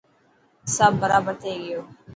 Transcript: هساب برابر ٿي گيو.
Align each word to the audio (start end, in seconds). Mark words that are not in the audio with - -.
هساب 0.67 0.93
برابر 1.01 1.33
ٿي 1.41 1.51
گيو. 1.63 1.81